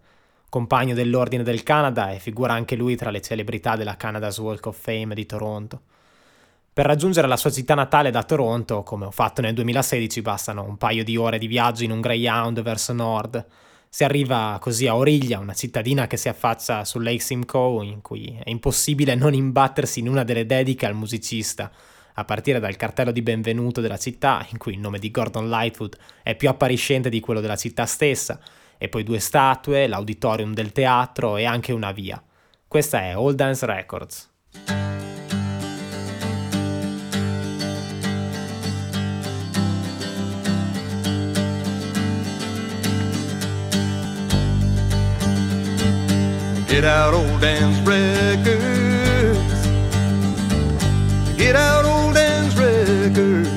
Compagno 0.49 0.93
dell'Ordine 0.93 1.43
del 1.43 1.63
Canada 1.63 2.11
e 2.11 2.19
figura 2.19 2.53
anche 2.53 2.75
lui 2.75 2.95
tra 2.95 3.09
le 3.09 3.21
celebrità 3.21 3.75
della 3.75 3.95
Canada's 3.95 4.37
Walk 4.37 4.65
of 4.65 4.79
Fame 4.79 5.15
di 5.15 5.25
Toronto. 5.25 5.81
Per 6.75 6.85
raggiungere 6.85 7.29
la 7.29 7.37
sua 7.37 7.51
città 7.51 7.73
natale 7.73 8.11
da 8.11 8.23
Toronto, 8.23 8.83
come 8.83 9.05
ho 9.05 9.11
fatto 9.11 9.39
nel 9.39 9.53
2016, 9.53 10.21
bastano 10.21 10.65
un 10.65 10.75
paio 10.75 11.05
di 11.05 11.15
ore 11.15 11.37
di 11.37 11.47
viaggio 11.47 11.85
in 11.85 11.91
un 11.91 12.01
Greyhound 12.01 12.61
verso 12.61 12.91
nord. 12.91 13.45
Si 13.87 14.03
arriva 14.03 14.57
così 14.59 14.85
a 14.85 14.97
Origlia, 14.97 15.39
una 15.39 15.53
cittadina 15.53 16.05
che 16.05 16.17
si 16.17 16.27
affaccia 16.27 16.83
sul 16.83 17.03
Lake 17.03 17.21
Simcoe, 17.21 17.85
in 17.85 18.01
cui 18.01 18.37
è 18.43 18.49
impossibile 18.49 19.15
non 19.15 19.33
imbattersi 19.33 20.01
in 20.01 20.09
una 20.09 20.25
delle 20.25 20.45
dediche 20.45 20.85
al 20.85 20.95
musicista, 20.95 21.71
a 22.15 22.25
partire 22.25 22.59
dal 22.59 22.75
cartello 22.75 23.13
di 23.13 23.21
benvenuto 23.21 23.79
della 23.79 23.95
città, 23.95 24.45
in 24.51 24.57
cui 24.57 24.73
il 24.73 24.79
nome 24.79 24.99
di 24.99 25.11
Gordon 25.11 25.47
Lightfoot 25.47 25.95
è 26.23 26.35
più 26.35 26.49
appariscente 26.49 27.07
di 27.07 27.21
quello 27.21 27.39
della 27.39 27.55
città 27.55 27.85
stessa, 27.85 28.37
e 28.77 28.89
poi 28.89 29.03
due 29.03 29.19
statue, 29.19 29.87
l'auditorium 29.87 30.53
del 30.53 30.73
teatro 30.73 31.37
e 31.37 31.45
anche 31.45 31.71
una 31.71 31.93
via. 31.93 32.21
Questa 32.67 32.99
è 32.99 33.11
All 33.11 33.31
Dance 33.33 33.65
Records. 33.65 34.29
Get 46.75 46.83
out 46.83 47.13
old 47.13 47.39
Dan's 47.39 47.79
records. 47.87 49.67
Get 51.37 51.55
out 51.55 51.85
old 51.85 52.15
Dan's 52.15 52.53
records. 52.57 53.49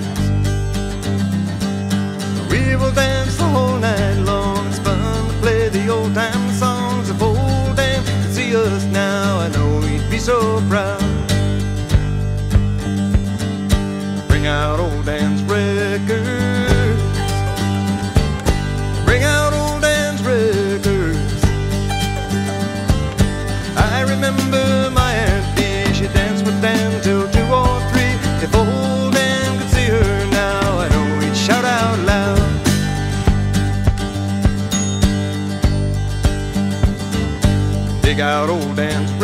We 2.49 2.77
will 2.77 2.93
dance 2.93 3.37
the 3.37 3.43
whole 3.43 3.77
night 3.77 4.19
long. 4.19 4.65
It's 4.69 4.79
fun 4.79 5.27
to 5.31 5.35
play 5.41 5.69
the 5.69 5.89
old 5.89 6.15
time 6.15 6.53
songs. 6.53 7.11
If 7.11 7.21
old 7.21 7.75
Dan 7.75 8.05
could 8.05 8.33
see 8.33 8.55
us 8.55 8.85
now, 8.85 9.41
I 9.41 9.49
know 9.49 9.81
he'd 9.81 10.09
be 10.09 10.19
so 10.21 10.63
proud. 10.69 11.03
Bring 14.29 14.47
out 14.47 14.79
old 14.79 15.07
Dan's 15.07 15.43
records. 15.43 16.48
Out 38.21 38.49
old 38.49 38.77
Dan's 38.77 39.18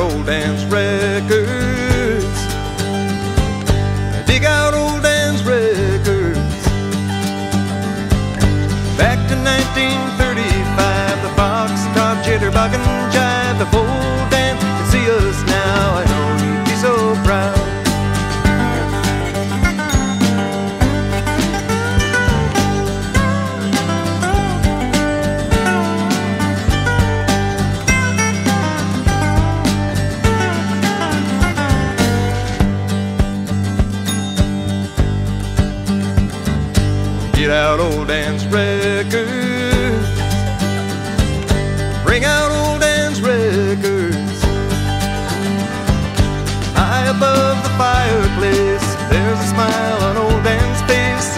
old 0.00 0.26
Dan's 0.26 0.64
records. 0.66 1.65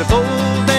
of 0.01 0.13
old. 0.13 0.78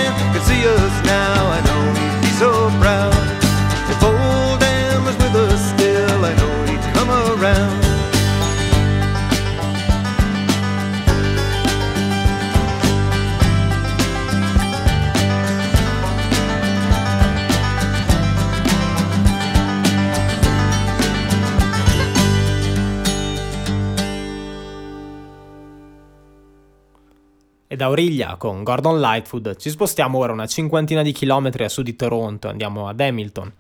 Auriglia 27.90 28.36
con 28.36 28.64
Gordon 28.64 29.00
Lightfoot 29.00 29.56
ci 29.56 29.72
spostiamo 29.72 30.20
ora 30.20 30.32
una 30.32 30.46
cinquantina 30.46 31.02
di 31.02 31.12
chilometri 31.12 31.64
a 31.64 31.70
sud 31.70 31.86
di 31.86 31.96
Toronto, 31.96 32.48
andiamo 32.48 32.88
ad 32.88 33.00
Hamilton 33.00 33.52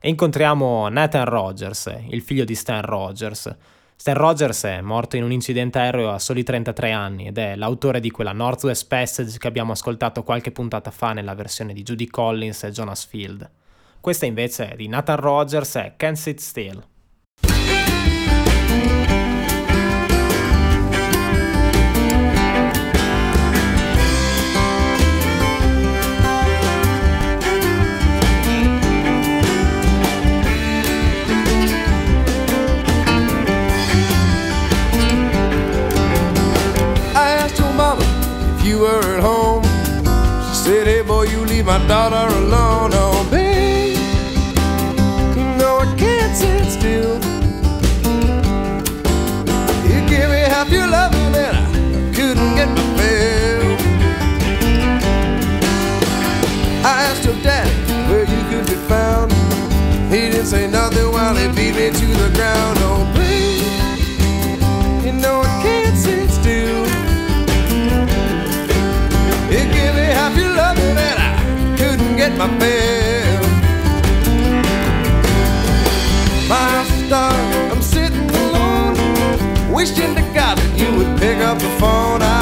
e 0.00 0.08
incontriamo 0.08 0.88
Nathan 0.88 1.26
Rogers, 1.26 1.94
il 2.08 2.22
figlio 2.22 2.46
di 2.46 2.54
Stan 2.54 2.80
Rogers. 2.80 3.54
Stan 3.94 4.14
Rogers 4.14 4.64
è 4.64 4.80
morto 4.80 5.16
in 5.16 5.24
un 5.24 5.30
incidente 5.30 5.78
aereo 5.78 6.10
a 6.10 6.18
soli 6.18 6.42
33 6.42 6.90
anni 6.90 7.26
ed 7.26 7.36
è 7.36 7.54
l'autore 7.54 8.00
di 8.00 8.10
quella 8.10 8.32
Northwest 8.32 8.86
Passage 8.88 9.36
che 9.36 9.46
abbiamo 9.46 9.72
ascoltato 9.72 10.22
qualche 10.22 10.52
puntata 10.52 10.90
fa 10.90 11.12
nella 11.12 11.34
versione 11.34 11.74
di 11.74 11.82
Judy 11.82 12.06
Collins 12.06 12.62
e 12.62 12.70
Jonas 12.70 13.04
Field. 13.04 13.46
Questa 14.00 14.24
invece 14.24 14.72
di 14.74 14.88
Nathan 14.88 15.16
Rogers 15.16 15.74
è 15.74 15.92
Can't 15.98 16.16
Sit 16.16 16.38
Still. 16.38 16.82
My 41.78 41.86
daughter 41.88 42.34
alone. 42.36 42.90
Oh, 42.94 43.28
babe, 43.30 43.98
know 45.58 45.78
I 45.80 45.94
can't 45.98 46.34
sit 46.34 46.70
still. 46.70 47.16
You 49.88 49.98
give 50.08 50.30
me 50.30 50.40
half 50.54 50.70
your 50.70 50.86
love 50.86 51.14
and 51.14 51.36
I 51.36 52.14
couldn't 52.14 52.54
get 52.54 52.68
my 52.68 52.84
fill. 52.96 53.76
I 56.84 56.94
asked 57.08 57.24
your 57.24 57.36
daddy 57.42 57.74
where 58.08 58.24
you 58.24 58.42
could 58.50 58.66
be 58.66 58.78
found. 58.88 59.32
He 60.10 60.30
didn't 60.30 60.46
say 60.46 60.70
nothing 60.70 61.10
while 61.12 61.34
he 61.34 61.46
beat 61.48 61.74
me 61.74 61.90
to 61.90 62.06
the 62.22 62.30
ground. 62.34 62.75
My 72.38 72.48
star, 76.84 77.32
I'm 77.72 77.80
sitting 77.80 78.28
alone, 78.28 78.94
wishing 79.72 80.14
to 80.14 80.20
God 80.34 80.58
that 80.58 80.78
you 80.78 80.94
would 80.98 81.18
pick 81.18 81.38
up 81.38 81.58
the 81.58 81.70
phone. 81.80 82.20
I 82.20 82.35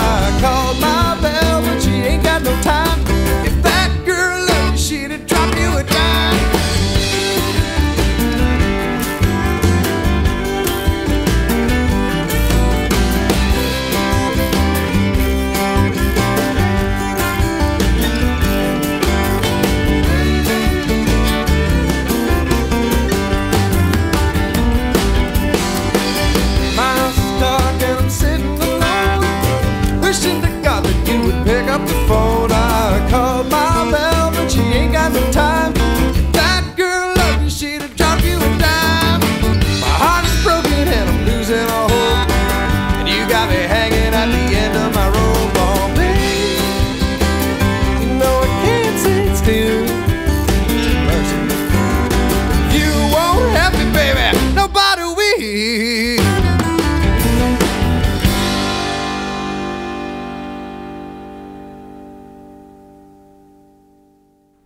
hanging 43.67 44.15
at 44.15 44.31
the 44.31 44.57
end 44.57 44.77
of 44.77 44.95
my 44.95 45.09
rope. 45.09 45.35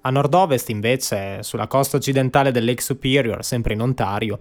A 0.08 0.10
nord-ovest, 0.10 0.70
invece, 0.70 1.42
sulla 1.42 1.66
costa 1.66 1.98
occidentale 1.98 2.50
del 2.50 2.64
Lake 2.64 2.80
Superior, 2.80 3.44
sempre 3.44 3.74
in 3.74 3.82
Ontario, 3.82 4.38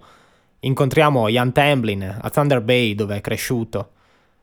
incontriamo 0.60 1.28
Ian 1.28 1.52
Tamblin 1.52 2.20
a 2.22 2.30
Thunder 2.30 2.62
Bay, 2.62 2.94
dove 2.94 3.16
è 3.16 3.20
cresciuto. 3.20 3.90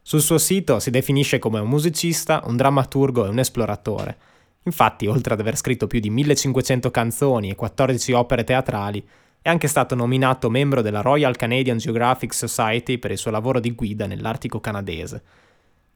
Sul 0.08 0.22
suo 0.22 0.38
sito 0.38 0.80
si 0.80 0.92
definisce 0.92 1.40
come 1.40 1.58
un 1.58 1.68
musicista, 1.68 2.44
un 2.46 2.56
drammaturgo 2.56 3.26
e 3.26 3.30
un 3.30 3.40
esploratore. 3.40 4.18
Infatti, 4.66 5.08
oltre 5.08 5.34
ad 5.34 5.40
aver 5.40 5.58
scritto 5.58 5.88
più 5.88 6.00
di 6.00 6.12
1500 6.12 6.92
canzoni 6.92 7.50
e 7.50 7.56
14 7.56 8.12
opere 8.12 8.44
teatrali, 8.44 9.04
è 9.42 9.50
anche 9.50 9.68
stato 9.68 9.96
nominato 9.96 10.52
membro 10.52 10.84
della 10.84 11.02
Royal 11.02 11.36
Canadian 11.36 11.80
Geographic 11.80 12.36
Society 12.36 13.00
per 13.00 13.10
il 13.10 13.18
suo 13.18 13.32
lavoro 13.32 13.60
di 13.60 13.74
guida 13.74 14.06
nell'Artico 14.06 14.60
canadese. 14.60 15.24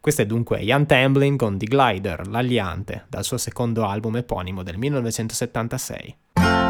Questo 0.02 0.24
è 0.24 0.26
dunque 0.26 0.60
Ian 0.62 0.88
Tamblin 0.88 1.38
con 1.38 1.60
The 1.60 1.68
Glider, 1.68 2.28
l'Aliante, 2.30 3.06
dal 3.10 3.24
suo 3.24 3.38
secondo 3.38 3.86
album 3.86 4.16
eponimo 4.16 4.64
del 4.64 4.80
1976. 4.80 6.69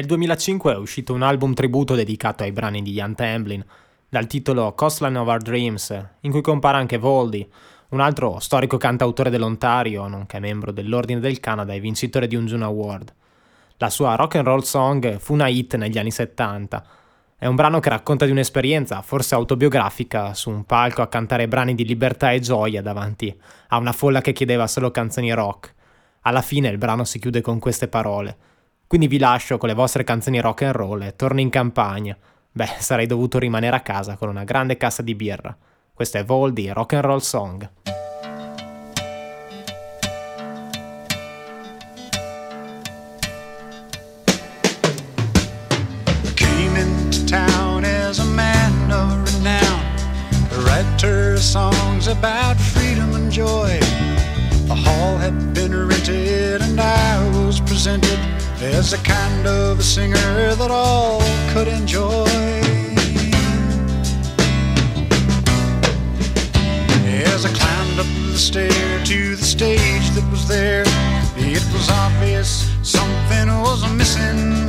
Nel 0.00 0.08
2005 0.08 0.72
è 0.72 0.76
uscito 0.78 1.12
un 1.12 1.20
album 1.20 1.52
tributo 1.52 1.94
dedicato 1.94 2.42
ai 2.42 2.52
brani 2.52 2.80
di 2.80 2.92
Ian 2.92 3.14
Tamblin, 3.14 3.62
dal 4.08 4.26
titolo 4.26 4.72
Coastline 4.72 5.18
of 5.18 5.28
Our 5.28 5.42
Dreams, 5.42 6.04
in 6.20 6.30
cui 6.30 6.40
compare 6.40 6.78
anche 6.78 6.96
Voldy, 6.96 7.46
un 7.90 8.00
altro 8.00 8.38
storico 8.38 8.78
cantautore 8.78 9.28
dell'Ontario, 9.28 10.06
nonché 10.06 10.38
membro 10.38 10.72
dell'Ordine 10.72 11.20
del 11.20 11.38
Canada 11.38 11.74
e 11.74 11.80
vincitore 11.80 12.26
di 12.26 12.34
un 12.34 12.46
Juno 12.46 12.64
Award. 12.64 13.12
La 13.76 13.90
sua 13.90 14.14
rock 14.14 14.36
and 14.36 14.46
roll 14.46 14.60
song 14.60 15.18
fu 15.18 15.34
una 15.34 15.48
hit 15.48 15.76
negli 15.76 15.98
anni 15.98 16.10
70. 16.10 16.86
È 17.36 17.44
un 17.44 17.54
brano 17.54 17.78
che 17.80 17.90
racconta 17.90 18.24
di 18.24 18.30
un'esperienza, 18.30 19.02
forse 19.02 19.34
autobiografica, 19.34 20.32
su 20.32 20.48
un 20.48 20.64
palco 20.64 21.02
a 21.02 21.08
cantare 21.08 21.46
brani 21.46 21.74
di 21.74 21.84
libertà 21.84 22.32
e 22.32 22.40
gioia 22.40 22.80
davanti 22.80 23.38
a 23.68 23.76
una 23.76 23.92
folla 23.92 24.22
che 24.22 24.32
chiedeva 24.32 24.66
solo 24.66 24.90
canzoni 24.90 25.30
rock. 25.34 25.74
Alla 26.22 26.40
fine 26.40 26.70
il 26.70 26.78
brano 26.78 27.04
si 27.04 27.18
chiude 27.18 27.42
con 27.42 27.58
queste 27.58 27.86
parole. 27.86 28.48
Quindi 28.90 29.06
vi 29.06 29.20
lascio 29.20 29.56
con 29.56 29.68
le 29.68 29.74
vostre 29.76 30.02
canzoni 30.02 30.40
rock 30.40 30.62
and 30.62 30.74
roll 30.74 31.02
e 31.02 31.14
torno 31.14 31.38
in 31.38 31.48
campagna. 31.48 32.16
Beh, 32.50 32.70
sarei 32.82 33.06
dovuto 33.06 33.38
rimanere 33.38 33.76
a 33.76 33.82
casa 33.82 34.16
con 34.16 34.28
una 34.28 34.42
grande 34.42 34.76
cassa 34.76 35.00
di 35.00 35.14
birra. 35.14 35.56
Questo 35.94 36.18
è 36.18 36.24
Voldy 36.24 36.72
Rock 36.72 36.94
and 36.94 37.04
Roll 37.04 37.18
Song. 37.20 37.70
songs 51.38 52.06
about 52.06 52.56
freedom 52.58 53.14
and 53.14 53.32
joy. 53.32 53.78
The 54.68 54.74
hall 54.74 55.16
had 55.16 55.54
been 55.54 55.72
rented, 55.74 56.60
and 56.60 56.78
I 56.78 57.16
was 57.30 57.60
presented 57.60 58.18
as 58.62 58.92
a 58.92 58.98
kind 58.98 59.46
of 59.46 59.78
a 59.78 59.82
singer 59.82 60.54
that 60.54 60.70
all 60.70 61.20
could 61.52 61.66
enjoy. 61.66 62.26
As 67.24 67.46
I 67.46 67.50
climbed 67.54 67.98
up 67.98 68.06
the 68.30 68.36
stair 68.36 69.04
to 69.04 69.36
the 69.36 69.44
stage 69.44 70.10
that 70.10 70.28
was 70.30 70.46
there, 70.46 70.84
it 71.36 71.64
was 71.72 71.88
obvious 71.88 72.70
something 72.82 73.48
was 73.62 73.82
missing. 73.94 74.68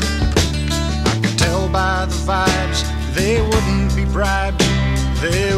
I 1.05 1.19
could 1.21 1.37
tell 1.37 1.67
by 1.67 2.05
the 2.05 2.15
vibes 2.15 2.83
they 3.13 3.41
wouldn't 3.41 3.93
be 3.95 4.05
bribed. 4.05 4.61
They 5.21 5.55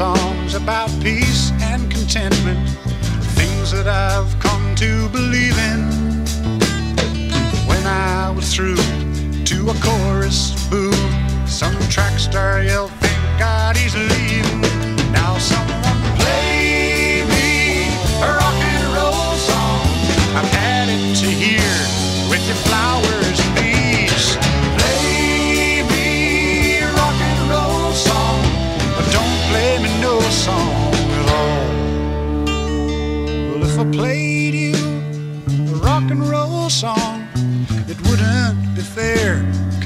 songs 0.00 0.54
about 0.54 0.88
peace 1.02 1.52
and 1.60 1.90
contentment, 1.90 2.66
things 3.36 3.70
that 3.70 3.86
I've 3.86 4.32
come 4.40 4.74
to 4.76 5.10
believe 5.10 5.58
in. 5.58 5.80
When 7.68 7.84
I 7.86 8.32
was 8.34 8.54
through 8.54 8.80
to 9.44 9.68
a 9.68 9.74
chorus 9.84 10.40
boo, 10.70 10.90
Some 11.44 11.78
track 11.90 12.18
star 12.18 12.62
yelled, 12.62 12.92
thank 12.92 13.38
God 13.38 13.76
he's 13.76 13.94
leaving. 13.94 14.69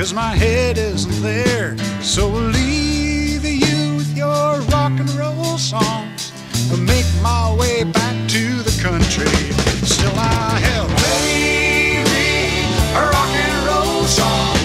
Cause 0.05 0.13
my 0.13 0.37
head 0.37 0.77
isn't 0.77 1.23
there. 1.23 1.79
So 2.03 2.29
I'll 2.29 2.51
leave 2.61 3.43
you 3.43 3.97
with 3.97 4.15
your 4.15 4.61
rock 4.69 4.93
and 5.01 5.09
roll 5.17 5.57
songs 5.57 6.31
and 6.71 6.85
make 6.85 7.09
my 7.23 7.57
way 7.59 7.85
back 7.85 8.17
to 8.37 8.45
the 8.69 8.75
country. 8.83 9.33
Still, 9.81 10.13
I 10.13 10.61
have 10.69 10.89
baby, 11.09 12.69
a 12.93 13.03
rock 13.17 13.33
and 13.49 13.57
roll 13.65 14.05
song. 14.05 14.57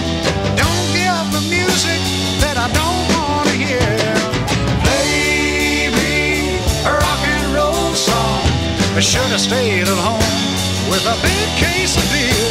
Don't 0.60 0.86
give 0.92 1.26
the 1.32 1.44
music 1.48 2.00
that 2.44 2.56
I 2.60 2.68
don't 2.76 3.04
want 3.16 3.48
to 3.48 3.56
hear. 3.56 3.96
Me 4.84 6.60
a 6.84 6.92
rock 6.92 7.22
and 7.24 7.46
roll 7.56 7.94
song. 7.96 8.44
I 8.92 9.00
should 9.00 9.30
have 9.32 9.40
stayed 9.40 9.88
at 9.88 10.00
home 10.04 10.36
with 10.92 11.04
a 11.08 11.16
big 11.24 11.48
case 11.56 11.96
of 11.96 12.04
beer. 12.12 12.49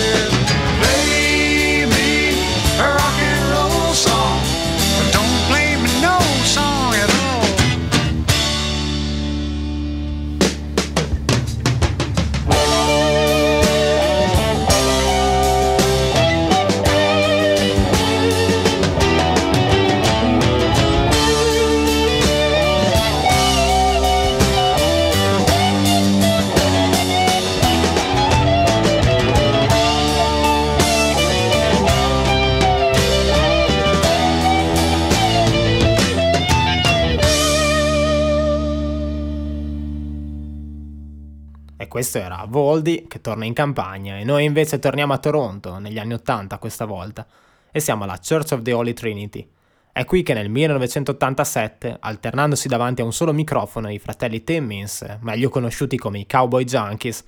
Questo 41.99 42.19
era 42.19 42.45
Voldy 42.47 43.07
che 43.09 43.19
torna 43.19 43.43
in 43.43 43.51
campagna 43.51 44.17
e 44.17 44.23
noi 44.23 44.45
invece 44.45 44.79
torniamo 44.79 45.11
a 45.11 45.17
Toronto 45.17 45.79
negli 45.79 45.99
anni 45.99 46.13
80 46.13 46.57
questa 46.57 46.85
volta 46.85 47.27
e 47.69 47.81
siamo 47.81 48.05
alla 48.05 48.17
Church 48.25 48.53
of 48.53 48.61
the 48.61 48.71
Holy 48.71 48.93
Trinity. 48.93 49.45
È 49.91 50.05
qui 50.05 50.23
che 50.23 50.33
nel 50.33 50.47
1987, 50.47 51.97
alternandosi 51.99 52.69
davanti 52.69 53.01
a 53.01 53.03
un 53.03 53.11
solo 53.11 53.33
microfono, 53.33 53.91
i 53.91 53.99
fratelli 53.99 54.45
Timmins, 54.45 55.17
meglio 55.19 55.49
conosciuti 55.49 55.97
come 55.97 56.19
i 56.19 56.25
Cowboy 56.25 56.63
Junkies, 56.63 57.21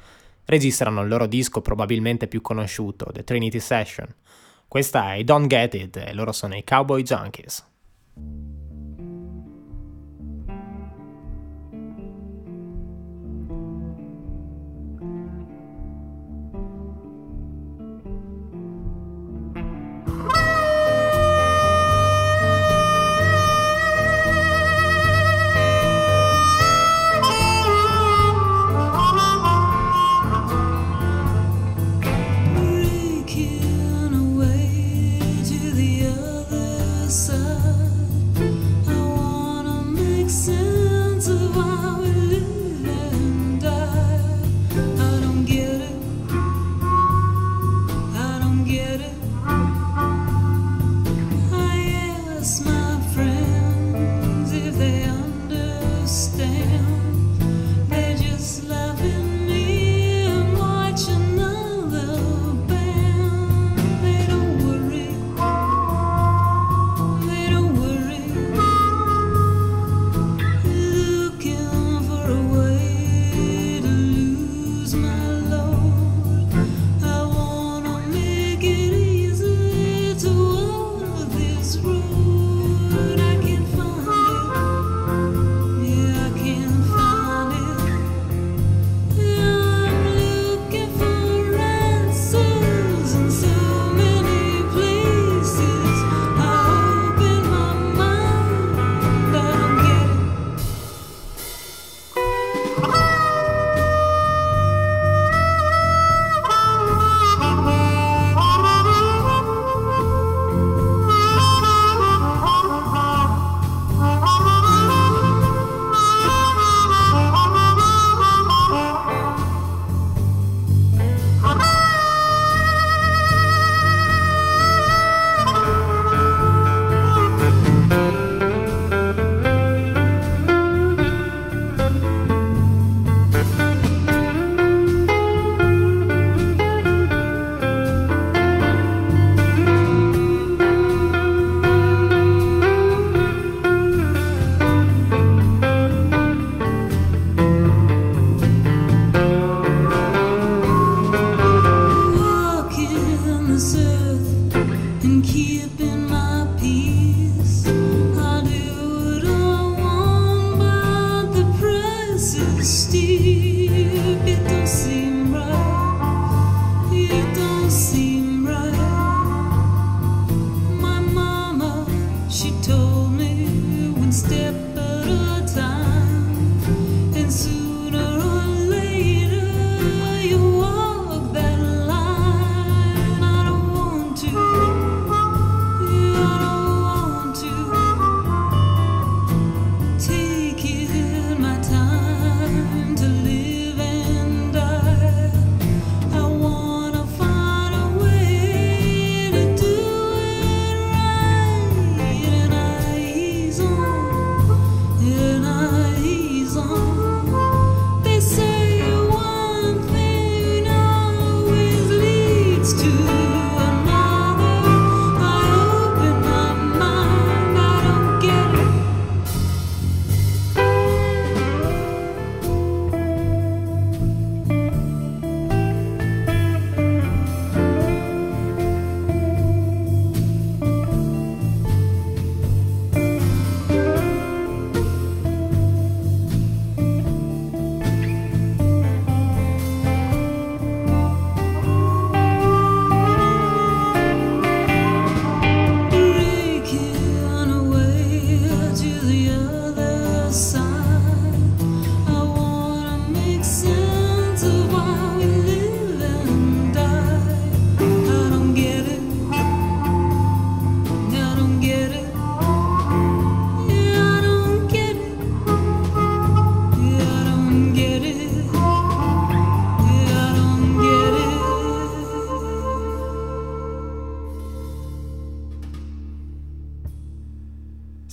registrano 0.45 1.01
il 1.01 1.09
loro 1.09 1.25
disco 1.25 1.59
probabilmente 1.59 2.27
più 2.27 2.39
conosciuto, 2.39 3.11
The 3.11 3.25
Trinity 3.25 3.59
Session. 3.59 4.07
Questa 4.69 5.11
è 5.11 5.17
I 5.17 5.25
Don't 5.25 5.47
Get 5.47 5.73
It 5.73 5.97
e 5.97 6.13
loro 6.13 6.31
sono 6.31 6.55
i 6.55 6.63
Cowboy 6.63 7.03
Junkies. 7.03 8.60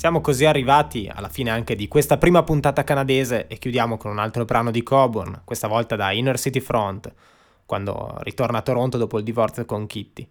Siamo 0.08 0.22
così 0.22 0.46
arrivati 0.46 1.06
alla 1.14 1.28
fine 1.28 1.50
anche 1.50 1.74
di 1.74 1.86
questa 1.86 2.16
prima 2.16 2.42
puntata 2.42 2.82
canadese 2.82 3.46
e 3.46 3.58
chiudiamo 3.58 3.98
con 3.98 4.10
un 4.10 4.18
altro 4.18 4.46
brano 4.46 4.70
di 4.70 4.82
Coburn, 4.82 5.42
questa 5.44 5.68
volta 5.68 5.96
da 5.96 6.12
Inner 6.12 6.38
City 6.38 6.60
Front, 6.60 7.12
quando 7.66 8.16
ritorna 8.20 8.56
a 8.56 8.62
Toronto 8.62 8.96
dopo 8.96 9.18
il 9.18 9.24
divorzio 9.24 9.66
con 9.66 9.86
Kitty. 9.86 10.26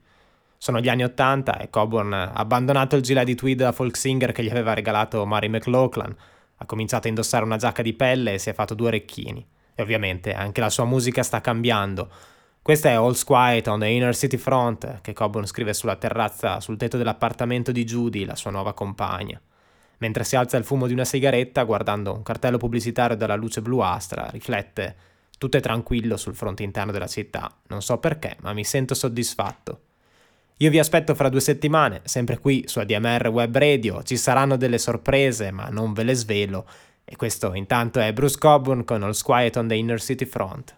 Sono 0.57 0.79
gli 0.79 0.89
anni 0.89 1.03
Ottanta 1.03 1.59
e 1.59 1.69
Coburn 1.69 2.11
ha 2.11 2.31
abbandonato 2.31 2.95
il 2.95 3.03
gilet 3.03 3.25
di 3.25 3.35
tweed 3.35 3.59
da 3.59 3.71
folk 3.71 3.95
singer 3.95 4.31
che 4.31 4.43
gli 4.43 4.49
aveva 4.49 4.73
regalato 4.73 5.23
Mary 5.27 5.47
McLaughlin, 5.47 6.15
ha 6.55 6.65
cominciato 6.65 7.05
a 7.05 7.09
indossare 7.09 7.45
una 7.45 7.57
giacca 7.57 7.83
di 7.83 7.93
pelle 7.93 8.33
e 8.33 8.39
si 8.39 8.49
è 8.49 8.55
fatto 8.55 8.73
due 8.73 8.87
orecchini. 8.87 9.45
E 9.75 9.81
ovviamente 9.83 10.33
anche 10.33 10.59
la 10.59 10.71
sua 10.71 10.85
musica 10.85 11.21
sta 11.21 11.39
cambiando. 11.39 12.09
Questa 12.63 12.89
è 12.89 12.93
All's 12.93 13.23
Quiet 13.23 13.67
on 13.67 13.81
the 13.81 13.87
Inner 13.89 14.15
City 14.15 14.37
Front, 14.37 15.01
che 15.01 15.13
Coburn 15.13 15.45
scrive 15.45 15.75
sulla 15.75 15.97
terrazza 15.97 16.59
sul 16.61 16.77
tetto 16.77 16.97
dell'appartamento 16.97 17.71
di 17.71 17.83
Judy, 17.83 18.25
la 18.25 18.35
sua 18.35 18.49
nuova 18.49 18.73
compagna 18.73 19.39
mentre 19.97 20.23
si 20.23 20.35
alza 20.35 20.57
il 20.57 20.63
fumo 20.63 20.87
di 20.87 20.93
una 20.93 21.05
sigaretta 21.05 21.63
guardando 21.63 22.13
un 22.13 22.23
cartello 22.23 22.57
pubblicitario 22.57 23.15
dalla 23.15 23.35
luce 23.35 23.61
bluastra, 23.61 24.29
riflette 24.31 24.95
tutto 25.37 25.57
è 25.57 25.59
tranquillo 25.59 26.17
sul 26.17 26.35
fronte 26.35 26.63
interno 26.63 26.91
della 26.91 27.07
città. 27.07 27.53
Non 27.67 27.81
so 27.81 27.99
perché, 27.99 28.37
ma 28.41 28.53
mi 28.53 28.63
sento 28.63 28.95
soddisfatto. 28.95 29.81
Io 30.57 30.71
vi 30.71 30.79
aspetto 30.79 31.13
fra 31.13 31.29
due 31.29 31.39
settimane, 31.39 32.01
sempre 32.05 32.39
qui 32.39 32.63
su 32.65 32.79
ADMR 32.79 33.27
Web 33.27 33.55
Radio. 33.55 34.01
Ci 34.01 34.17
saranno 34.17 34.57
delle 34.57 34.79
sorprese, 34.79 35.51
ma 35.51 35.69
non 35.69 35.93
ve 35.93 36.03
le 36.03 36.15
svelo. 36.15 36.67
E 37.05 37.15
questo 37.15 37.53
intanto 37.53 37.99
è 37.99 38.11
Bruce 38.11 38.39
Coburn 38.39 38.83
con 38.83 39.03
All's 39.03 39.21
Quiet 39.21 39.55
on 39.57 39.67
the 39.67 39.75
Inner 39.75 40.01
City 40.01 40.25
Front. 40.25 40.75